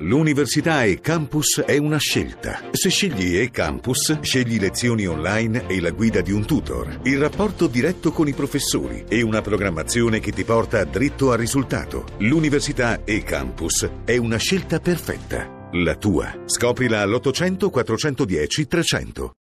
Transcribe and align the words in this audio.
L'università 0.00 0.84
e 0.84 1.00
campus 1.00 1.60
è 1.66 1.76
una 1.76 1.96
scelta. 1.96 2.60
Se 2.70 2.88
scegli 2.88 3.36
e 3.36 3.50
campus, 3.50 4.20
scegli 4.20 4.60
lezioni 4.60 5.06
online 5.06 5.66
e 5.66 5.80
la 5.80 5.90
guida 5.90 6.20
di 6.20 6.30
un 6.30 6.46
tutor, 6.46 7.00
il 7.02 7.18
rapporto 7.18 7.66
diretto 7.66 8.12
con 8.12 8.28
i 8.28 8.32
professori 8.32 9.04
e 9.08 9.22
una 9.22 9.40
programmazione 9.40 10.20
che 10.20 10.30
ti 10.30 10.44
porta 10.44 10.84
dritto 10.84 11.32
al 11.32 11.38
risultato. 11.38 12.04
L'università 12.18 13.00
e 13.02 13.24
campus 13.24 13.90
è 14.04 14.16
una 14.16 14.36
scelta 14.36 14.78
perfetta. 14.78 15.68
La 15.72 15.96
tua. 15.96 16.26
Scoprila 16.44 17.00
all'800 17.00 17.68
410 17.68 18.68
300. 18.68 19.32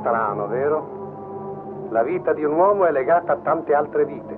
Strano, 0.00 0.46
vero? 0.48 1.88
La 1.90 2.02
vita 2.02 2.34
di 2.34 2.44
un 2.44 2.52
uomo 2.52 2.84
è 2.84 2.92
legata 2.92 3.32
a 3.32 3.38
tante 3.38 3.72
altre 3.72 4.04
vite. 4.04 4.36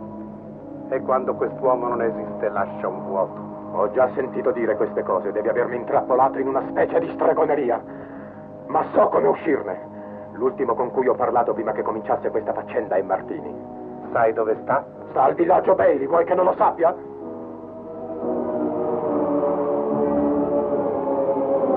E 0.94 1.00
quando 1.00 1.34
quest'uomo 1.34 1.88
non 1.88 2.00
esiste 2.00 2.48
lascia 2.48 2.86
un 2.86 3.02
vuoto. 3.06 3.53
Ho 3.76 3.90
già 3.90 4.08
sentito 4.14 4.52
dire 4.52 4.76
queste 4.76 5.02
cose, 5.02 5.32
devi 5.32 5.48
avermi 5.48 5.74
intrappolato 5.74 6.38
in 6.38 6.46
una 6.46 6.62
specie 6.68 7.00
di 7.00 7.10
stregoneria. 7.14 7.82
Ma 8.68 8.86
so 8.94 9.08
come 9.08 9.26
uscirne. 9.26 9.92
L'ultimo 10.34 10.74
con 10.74 10.92
cui 10.92 11.08
ho 11.08 11.14
parlato 11.14 11.52
prima 11.54 11.72
che 11.72 11.82
cominciasse 11.82 12.30
questa 12.30 12.52
faccenda 12.52 12.94
è 12.94 13.02
Martini. 13.02 13.52
Sai 14.12 14.32
dove 14.32 14.56
sta? 14.62 14.86
Sta 15.10 15.24
al 15.24 15.34
villaggio 15.34 15.74
Bailey, 15.74 16.06
vuoi 16.06 16.24
che 16.24 16.34
non 16.34 16.44
lo 16.44 16.54
sappia? 16.56 16.94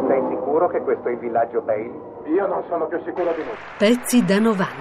Sei 0.07 0.23
sicuro 0.29 0.67
che 0.67 0.81
questo 0.81 1.07
è 1.07 1.11
il 1.13 1.17
villaggio 1.17 1.61
Bailey? 1.61 1.99
Io 2.25 2.45
non 2.45 2.63
sono 2.67 2.85
più 2.85 2.99
sicuro 2.99 3.31
di 3.31 3.41
nulla. 3.41 3.57
Pezzi 3.75 4.23
da 4.23 4.37
90. 4.37 4.71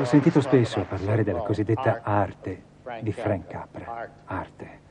Ho 0.00 0.04
sentito 0.04 0.40
spesso 0.40 0.84
parlare 0.88 1.22
della 1.22 1.42
cosiddetta 1.42 2.00
arte 2.02 2.62
di 3.02 3.12
Frank 3.12 3.46
Capra. 3.46 4.08
Arte. 4.24 4.86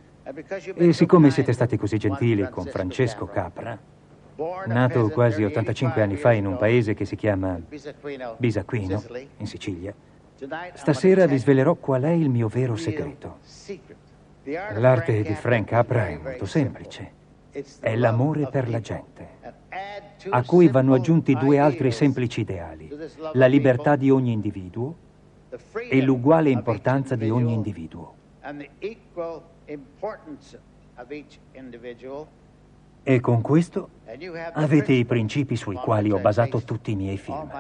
E 0.76 0.92
siccome 0.92 1.32
siete 1.32 1.54
stati 1.54 1.78
così 1.78 1.98
gentili 1.98 2.50
con 2.50 2.66
Francesco 2.66 3.28
Capra, 3.28 3.80
nato 4.66 5.08
quasi 5.10 5.42
85 5.42 6.02
anni 6.02 6.18
fa 6.18 6.34
in 6.34 6.46
un 6.46 6.58
paese 6.58 6.94
che 6.94 7.06
si 7.06 7.16
chiama 7.16 7.58
Bisaquino, 8.36 9.04
in 9.38 9.48
Sicilia, 9.48 9.94
stasera 10.74 11.26
vi 11.28 11.38
svelerò 11.38 11.76
qual 11.76 12.02
è 12.02 12.10
il 12.10 12.30
mio 12.30 12.50
vero 12.50 12.76
segreto. 12.76 13.38
L'arte 14.76 15.22
di 15.22 15.34
Frank 15.34 15.70
Capra 15.70 16.08
è 16.08 16.20
molto 16.22 16.46
semplice. 16.46 17.12
È 17.80 17.96
l'amore 17.96 18.50
per 18.50 18.70
la 18.70 18.82
gente, 18.82 19.28
a 20.30 20.44
cui 20.44 20.68
vanno 20.68 20.94
aggiunti 20.94 21.36
due 21.36 21.58
altri 21.58 21.90
semplici 21.92 22.42
ideali, 22.42 22.92
la 23.32 23.46
libertà 23.46 23.96
di 23.96 24.12
ogni 24.12 24.34
individuo 24.34 24.94
e 25.90 26.02
l'uguale 26.02 26.50
importanza 26.50 27.16
di 27.16 27.30
ogni 27.30 27.54
individuo. 27.54 28.17
E 33.04 33.20
con 33.20 33.42
questo 33.42 33.90
avete 34.54 34.94
i 34.94 35.04
principi 35.04 35.58
sui 35.58 35.76
quali 35.76 36.12
ho 36.12 36.20
basato 36.20 36.62
tutti 36.62 36.92
i 36.92 36.96
miei 36.96 37.18
film. 37.18 37.52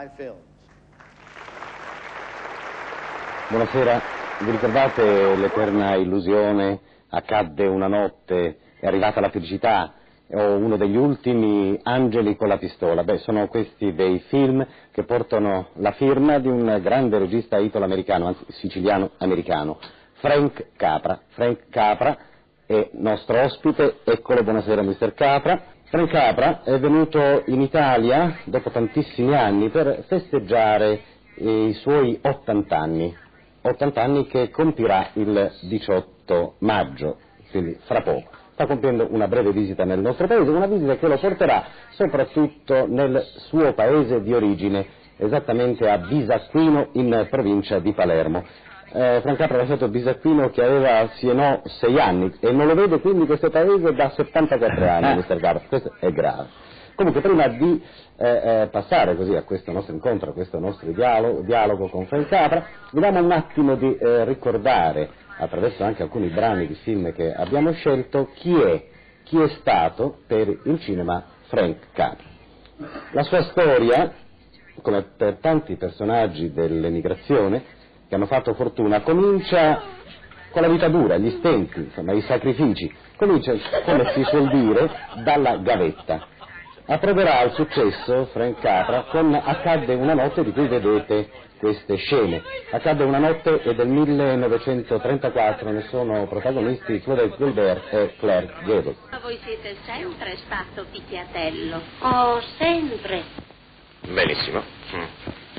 Buonasera, 3.50 4.02
vi 4.46 4.52
ricordate 4.52 5.36
l'eterna 5.36 5.96
illusione? 5.96 6.80
Accadde 7.10 7.68
una 7.68 7.88
notte, 7.88 8.58
è 8.80 8.88
arrivata 8.88 9.20
la 9.20 9.30
felicità, 9.30 9.94
o 10.32 10.56
uno 10.56 10.78
degli 10.78 10.96
ultimi 10.96 11.78
angeli 11.84 12.38
con 12.38 12.48
la 12.48 12.58
pistola. 12.58 13.04
Beh, 13.04 13.18
sono 13.18 13.48
questi 13.48 13.94
dei 13.94 14.20
film 14.30 14.66
che 14.92 15.04
portano 15.04 15.72
la 15.74 15.92
firma 15.92 16.40
di 16.40 16.48
un 16.48 16.80
grande 16.82 17.18
regista 17.18 17.58
italo-americano, 17.58 18.28
anzi 18.28 18.46
siciliano-americano, 18.48 19.80
Frank 20.20 20.72
Capra. 20.76 21.20
Frank 21.30 21.70
Capra 21.70 22.18
è 22.66 22.90
nostro 22.94 23.40
ospite, 23.42 24.00
eccolo, 24.04 24.44
buonasera 24.44 24.82
Mr. 24.82 25.14
Capra. 25.14 25.62
Frank 25.86 26.10
Capra 26.10 26.64
è 26.64 26.80
venuto 26.80 27.44
in 27.46 27.62
Italia 27.62 28.40
dopo 28.46 28.72
tantissimi 28.72 29.36
anni 29.36 29.70
per 29.70 30.06
festeggiare 30.08 31.02
i 31.36 31.72
suoi 31.82 32.20
80 32.22 32.78
anni, 32.78 33.16
80 33.62 34.02
anni 34.02 34.28
che 34.28 34.50
compirà 34.50 35.10
il 35.14 35.52
18 35.62 36.56
maggio, 36.60 37.18
quindi 37.52 37.78
fra 37.86 38.02
poco 38.02 38.36
sta 38.58 38.66
compiendo 38.66 39.08
una 39.12 39.28
breve 39.28 39.52
visita 39.52 39.86
nel 39.86 40.00
nostro 40.00 40.26
paese, 40.26 40.50
una 40.50 40.66
visita 40.66 40.98
che 40.98 41.08
lo 41.08 41.20
porterà 41.20 41.64
soprattutto 41.92 42.88
nel 42.88 43.24
suo 43.50 43.72
paese 43.74 44.24
di 44.24 44.34
origine, 44.34 44.84
esattamente 45.16 45.88
a 45.88 46.00
Bisacquino 46.00 46.90
in 46.94 47.28
provincia 47.30 47.78
di 47.78 47.94
Palermo. 47.94 48.44
Eh, 49.00 49.20
Frank 49.22 49.38
Capra 49.38 49.58
ha 49.58 49.60
lasciato 49.60 49.90
Bisacquino 49.90 50.50
che 50.50 50.64
aveva 50.64 51.08
sì 51.18 51.30
e 51.30 51.34
no 51.34 51.62
sei 51.66 52.00
anni 52.00 52.34
e 52.40 52.52
non 52.52 52.66
lo 52.66 52.74
vede 52.74 53.00
quindi 53.00 53.28
questo 53.28 53.52
paese 53.52 53.94
da 53.94 54.10
74 54.10 54.86
anni, 54.90 55.18
Mr. 55.20 55.40
Capra, 55.40 55.62
questo 55.68 55.94
è 56.00 56.12
grave. 56.12 56.48
Comunque 56.96 57.22
prima 57.22 57.48
di 57.48 57.80
eh, 58.18 58.28
eh, 58.28 58.68
passare 58.72 59.16
così 59.16 59.36
a 59.36 59.44
questo 59.44 59.72
nostro 59.72 59.94
incontro, 59.94 60.32
a 60.32 60.34
questo 60.34 60.58
nostro 60.58 60.92
dialogo, 60.92 61.42
dialogo 61.42 61.90
con 61.90 62.08
Frank 62.08 62.28
Capra, 62.28 62.66
vediamo 62.90 63.20
un 63.20 63.32
attimo 63.32 63.76
di 63.76 63.96
eh, 63.96 64.26
ricordare 64.26 65.08
attraverso 65.38 65.84
anche 65.84 66.02
alcuni 66.02 66.30
brani 66.30 66.66
di 66.66 66.74
film 66.82 67.14
che 67.14 67.32
abbiamo 67.32 67.74
scelto, 67.74 68.32
chi 68.34 68.60
è, 68.60 68.84
chi 69.26 69.40
è 69.40 69.48
stato 69.60 70.22
per 70.26 70.48
il 70.48 70.80
cinema 70.80 71.24
Frank 71.50 71.92
Capra. 71.94 72.26
La 73.12 73.22
sua 73.22 73.44
storia, 73.44 74.12
come 74.82 75.06
per 75.16 75.38
tanti 75.40 75.76
personaggi 75.76 76.52
dell'emigrazione 76.52 77.76
che 78.08 78.16
hanno 78.16 78.26
fatto 78.26 78.54
fortuna, 78.54 79.02
comincia 79.02 79.82
con 80.52 80.62
la 80.62 80.70
vita 80.70 80.88
dura, 80.88 81.18
gli 81.18 81.30
stenti, 81.38 81.80
insomma, 81.80 82.14
i 82.14 82.22
sacrifici, 82.22 82.92
comincia, 83.18 83.54
come 83.84 84.12
si 84.14 84.24
suol 84.24 84.50
dire, 84.50 84.90
dalla 85.24 85.58
gavetta. 85.58 86.26
Approverà 86.90 87.42
il 87.44 87.52
successo 87.52 88.28
Frank 88.32 88.62
Capra 88.62 89.04
con 89.10 89.34
Accadde 89.34 89.94
una 89.96 90.14
notte 90.14 90.44
di 90.44 90.52
cui 90.54 90.68
vedete 90.68 91.30
queste 91.58 91.96
scene. 91.98 92.42
Accade 92.72 93.04
una 93.04 93.18
notte 93.18 93.62
e 93.62 93.76
del 93.76 93.88
1934 93.88 95.70
ne 95.70 95.82
sono 95.90 96.26
protagonisti 96.28 97.02
Claudette 97.02 97.36
Gilbert 97.38 97.94
e 97.94 98.16
Claire 98.20 98.54
Gable. 98.64 98.96
Ma 99.12 99.20
voi 99.20 99.38
siete 99.44 99.76
sempre 99.86 100.38
stato 100.38 100.86
picchiatello. 100.90 101.82
Oh, 102.00 102.40
sempre. 102.58 103.22
Benissimo. 104.08 104.64
Mm. 104.96 105.04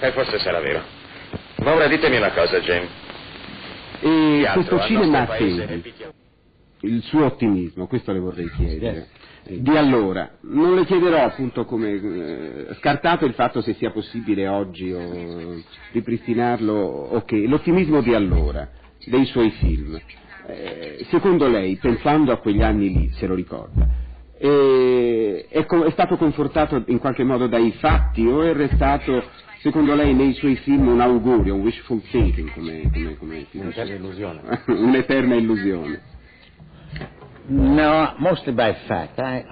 E 0.00 0.12
forse 0.12 0.38
sarà 0.38 0.60
vero. 0.60 0.97
Ma 1.68 1.74
ora 1.74 1.86
ditemi 1.86 2.16
una 2.16 2.32
cosa, 2.32 2.60
Jane. 2.60 2.88
E 4.00 4.48
questo 4.54 4.80
cinema 4.80 5.20
attende 5.20 5.82
il 6.80 7.02
suo 7.02 7.26
ottimismo, 7.26 7.86
questo 7.86 8.10
le 8.12 8.20
vorrei 8.20 8.50
chiedere 8.52 9.08
di 9.42 9.76
allora. 9.76 10.38
Non 10.42 10.74
le 10.74 10.86
chiederò 10.86 11.24
appunto 11.24 11.66
come 11.66 11.90
eh, 11.90 12.74
scartato 12.78 13.26
il 13.26 13.34
fatto 13.34 13.60
se 13.60 13.74
sia 13.74 13.90
possibile 13.90 14.48
oggi 14.48 14.90
o 14.92 15.62
ripristinarlo 15.92 16.72
ok, 16.72 17.32
l'ottimismo 17.46 18.00
di 18.00 18.14
allora, 18.14 18.66
dei 19.04 19.26
suoi 19.26 19.50
film. 19.50 20.00
Eh, 20.46 21.04
secondo 21.10 21.48
lei, 21.48 21.76
pensando 21.76 22.32
a 22.32 22.38
quegli 22.38 22.62
anni 22.62 22.94
lì, 22.94 23.10
se 23.10 23.26
lo 23.26 23.34
ricorda, 23.34 23.87
eh, 24.38 25.46
è, 25.48 25.66
è, 25.66 25.90
stato 25.90 26.16
confortato 26.16 26.82
in 26.86 26.98
qualche 26.98 27.24
modo 27.24 27.46
dai 27.46 27.72
fatti 27.72 28.24
o 28.26 28.42
è 28.42 28.52
restato, 28.52 29.24
secondo 29.60 29.94
lei, 29.94 30.14
nei 30.14 30.32
suoi 30.34 30.56
film 30.56 30.88
un 30.88 31.00
augurio, 31.00 31.54
un 31.54 31.62
wishful 31.62 32.00
thinking, 32.10 32.52
come, 32.52 32.88
come, 32.92 33.16
come 33.18 33.46
un'eterna 33.52 33.94
illusione? 33.94 34.40
un'eterna 34.66 35.34
illusione. 35.34 36.00
No, 37.48 38.14
mostly 38.18 38.52
by 38.52 38.74
fact. 38.86 39.18
I, 39.18 39.44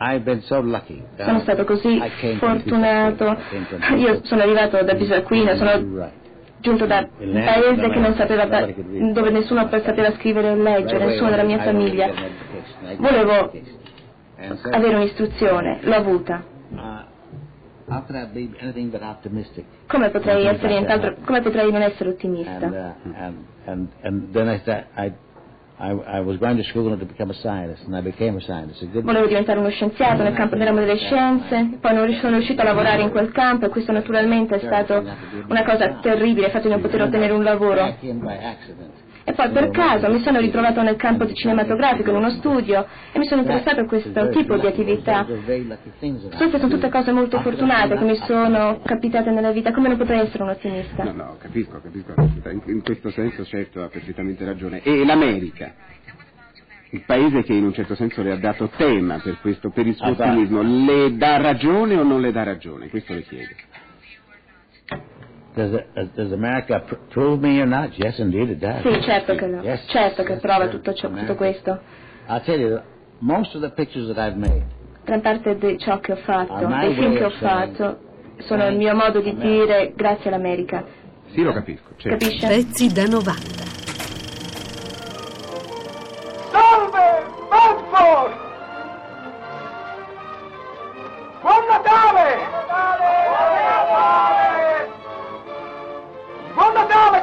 I, 0.00 0.18
been 0.18 0.42
so 0.42 0.60
lucky. 0.60 1.02
Sono 1.16 1.40
stato 1.40 1.64
così 1.64 2.00
fortunato. 2.38 3.36
Io 3.96 4.20
sono 4.24 4.42
arrivato 4.42 4.82
da 4.82 4.94
Bisacquina, 4.94 5.54
sono 5.54 6.10
giunto 6.60 6.86
da 6.86 7.08
un 7.18 7.32
paese 7.32 7.88
che 7.88 7.98
non 7.98 8.14
sapeva 8.14 8.44
da, 8.46 8.66
dove 8.66 9.30
nessuno 9.30 9.68
sapeva 9.70 10.12
scrivere 10.14 10.50
e 10.50 10.56
leggere, 10.56 11.06
nessuno 11.06 11.30
della 11.30 11.44
mia 11.44 11.62
famiglia. 11.62 12.12
Volevo 12.96 13.50
avere 14.70 14.94
un'istruzione, 14.94 15.78
l'ho 15.82 15.94
avuta. 15.94 16.44
Come 19.86 20.10
potrei 20.10 20.44
essere 20.46 20.68
nient'altro, 20.68 21.16
come 21.24 21.40
potrei 21.40 21.72
non 21.72 21.82
essere 21.82 22.10
ottimista? 22.10 22.94
Volevo 29.02 29.26
diventare 29.26 29.58
uno 29.60 29.68
scienziato 29.70 30.22
nel 30.24 30.34
campo 30.34 30.56
del 30.56 30.66
ramo 30.66 30.80
delle 30.80 30.96
scienze, 30.96 31.78
poi 31.80 31.94
non 31.94 32.12
sono 32.14 32.34
riuscito 32.36 32.60
a 32.60 32.64
lavorare 32.64 33.02
in 33.02 33.10
quel 33.10 33.30
campo 33.30 33.66
e 33.66 33.68
questo 33.68 33.92
naturalmente 33.92 34.56
è 34.56 34.58
stato 34.66 35.02
una 35.48 35.64
cosa 35.64 35.98
terribile, 36.02 36.46
il 36.46 36.52
fatto 36.52 36.66
di 36.66 36.72
non 36.72 36.82
poter 36.82 37.02
ottenere 37.02 37.32
un 37.32 37.44
lavoro. 37.44 37.94
E 39.28 39.34
poi 39.34 39.50
per 39.50 39.68
caso 39.68 40.10
mi 40.10 40.20
sono 40.20 40.38
ritrovato 40.38 40.80
nel 40.80 40.96
campo 40.96 41.30
cinematografico, 41.30 42.08
in 42.08 42.16
uno 42.16 42.30
studio, 42.30 42.86
e 43.12 43.18
mi 43.18 43.26
sono 43.26 43.42
interessato 43.42 43.80
a 43.80 43.84
questo 43.84 44.30
tipo 44.30 44.56
di 44.56 44.66
attività. 44.66 45.26
Queste 45.26 46.58
sono 46.58 46.68
tutte 46.68 46.88
cose 46.88 47.12
molto 47.12 47.38
fortunate 47.42 47.94
che 47.94 48.04
mi 48.04 48.16
sono 48.24 48.80
capitate 48.82 49.30
nella 49.30 49.50
vita, 49.50 49.70
come 49.70 49.88
non 49.88 49.98
potrei 49.98 50.20
essere 50.20 50.44
un 50.44 50.48
ottimista? 50.48 51.04
No, 51.04 51.12
no, 51.12 51.36
capisco, 51.38 51.78
capisco, 51.78 52.14
in 52.70 52.82
questo 52.82 53.10
senso 53.10 53.44
certo 53.44 53.82
ha 53.82 53.88
perfettamente 53.88 54.46
ragione. 54.46 54.80
E 54.82 55.04
l'America? 55.04 55.74
il 56.90 57.02
paese 57.04 57.42
che 57.42 57.52
in 57.52 57.64
un 57.64 57.74
certo 57.74 57.94
senso 57.94 58.22
le 58.22 58.32
ha 58.32 58.38
dato 58.38 58.70
tema 58.74 59.18
per, 59.18 59.40
questo, 59.42 59.68
per 59.68 59.86
il 59.86 59.94
suo 59.94 60.06
ottimismo, 60.06 60.62
le 60.62 61.14
dà 61.18 61.36
ragione 61.36 61.96
o 61.96 62.02
non 62.02 62.22
le 62.22 62.32
dà 62.32 62.44
ragione? 62.44 62.88
Questo 62.88 63.12
le 63.12 63.24
chiedo. 63.24 63.52
Does, 65.58 65.72
uh, 65.72 66.04
does 66.14 66.32
America 66.32 66.78
pr- 66.86 66.94
prove 67.10 67.40
me 67.40 67.60
or 67.60 67.66
not? 67.66 67.90
Yes, 67.98 68.18
indeed 68.18 68.48
it 68.50 68.58
does. 68.60 68.80
Sì, 68.82 69.02
certo 69.02 69.34
che 69.34 69.46
no. 69.46 69.60
Yes, 69.60 69.86
certo 69.88 70.22
che 70.22 70.34
yes, 70.34 70.40
prova 70.40 70.64
yes, 70.64 70.70
tutto, 70.70 70.94
ciò, 70.94 71.08
America. 71.08 71.26
tutto 71.32 71.36
questo. 71.36 71.80
I'll 72.28 72.44
tell 72.44 72.60
you, 72.60 72.80
most 73.18 73.56
of 73.56 73.62
the 73.62 73.70
pictures 73.70 74.06
that 74.06 74.18
I've 74.18 74.38
made, 74.38 74.62
Gran 75.04 75.20
parte 75.20 75.56
di 75.56 75.76
ciò 75.78 75.98
che 75.98 76.12
ho 76.12 76.16
fatto, 76.16 76.64
dei 76.64 76.94
film 76.94 77.16
che 77.16 77.24
ho 77.24 77.30
fatto, 77.30 77.98
sono 78.40 78.68
il 78.68 78.76
mio 78.76 78.94
modo 78.94 79.20
di 79.20 79.34
dire 79.34 79.92
grazie 79.96 80.28
all'America. 80.30 80.84
Sì, 81.32 81.42
lo 81.42 81.52
capisco. 81.52 81.88
certo. 81.96 82.24
Capisce? 82.24 82.46
Pezzi 82.46 82.92
da 82.92 83.04
90. 83.06 83.77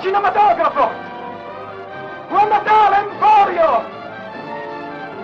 Cinematografo! 0.05 0.91
Buon 2.29 2.47
Natale, 2.47 3.09
Emporio! 3.09 3.83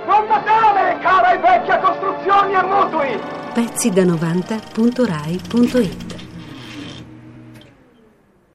Buon 0.06 0.26
Natale, 0.28 0.98
cara 1.02 1.34
e 1.34 1.38
vecchia 1.38 1.78
costruzioni 1.78 2.54
e 2.54 2.64
mutui! 2.64 3.20
Pezzi 3.54 3.92
da 3.92 4.02
90.rai.it 4.04 6.11